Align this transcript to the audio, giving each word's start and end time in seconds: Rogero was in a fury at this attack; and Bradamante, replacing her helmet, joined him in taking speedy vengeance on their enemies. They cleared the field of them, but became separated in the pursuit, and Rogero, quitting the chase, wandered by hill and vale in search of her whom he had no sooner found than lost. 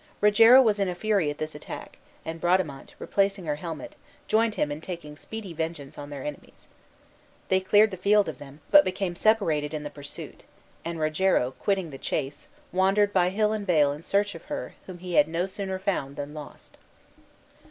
Rogero 0.19 0.63
was 0.63 0.79
in 0.79 0.89
a 0.89 0.95
fury 0.95 1.29
at 1.29 1.37
this 1.37 1.53
attack; 1.53 1.99
and 2.25 2.41
Bradamante, 2.41 2.95
replacing 2.97 3.45
her 3.45 3.57
helmet, 3.57 3.95
joined 4.27 4.55
him 4.55 4.71
in 4.71 4.81
taking 4.81 5.15
speedy 5.15 5.53
vengeance 5.53 5.95
on 5.95 6.09
their 6.09 6.23
enemies. 6.23 6.67
They 7.49 7.59
cleared 7.59 7.91
the 7.91 7.97
field 7.97 8.27
of 8.27 8.39
them, 8.39 8.61
but 8.71 8.83
became 8.83 9.15
separated 9.15 9.75
in 9.75 9.83
the 9.83 9.91
pursuit, 9.91 10.43
and 10.83 10.99
Rogero, 10.99 11.51
quitting 11.51 11.91
the 11.91 11.99
chase, 11.99 12.47
wandered 12.71 13.13
by 13.13 13.29
hill 13.29 13.53
and 13.53 13.67
vale 13.67 13.91
in 13.93 14.01
search 14.01 14.33
of 14.33 14.45
her 14.45 14.73
whom 14.87 14.97
he 14.97 15.13
had 15.13 15.27
no 15.27 15.45
sooner 15.45 15.77
found 15.77 16.15
than 16.15 16.33
lost. 16.33 16.77